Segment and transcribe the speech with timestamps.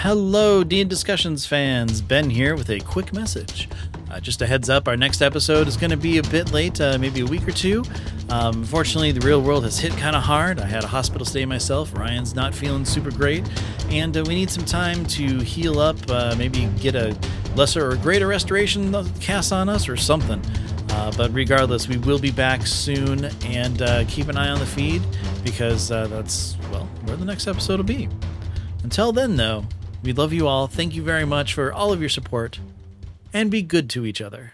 [0.00, 2.02] Hello, Dean Discussions fans.
[2.02, 3.66] Ben here with a quick message.
[4.10, 6.78] Uh, just a heads up, our next episode is going to be a bit late,
[6.82, 7.82] uh, maybe a week or two.
[8.28, 10.60] Um, unfortunately, the real world has hit kind of hard.
[10.60, 11.96] I had a hospital stay myself.
[11.96, 13.42] Ryan's not feeling super great,
[13.88, 17.16] and uh, we need some time to heal up, uh, maybe get a
[17.56, 20.42] lesser or greater restoration cast on us or something.
[20.90, 24.66] Uh, but regardless, we will be back soon, and uh, keep an eye on the
[24.66, 25.02] feed
[25.42, 28.10] because that's, well, where the next episode will be.
[28.84, 29.64] Until then, though,
[30.02, 30.66] we love you all.
[30.66, 32.58] Thank you very much for all of your support,
[33.32, 34.52] and be good to each other.